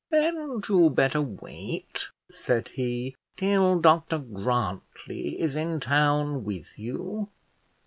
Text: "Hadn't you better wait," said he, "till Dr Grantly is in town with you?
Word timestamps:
"Hadn't 0.11 0.67
you 0.67 0.89
better 0.89 1.21
wait," 1.21 2.09
said 2.31 2.69
he, 2.69 3.15
"till 3.37 3.79
Dr 3.79 4.17
Grantly 4.17 5.39
is 5.39 5.53
in 5.55 5.79
town 5.79 6.43
with 6.43 6.79
you? 6.79 7.29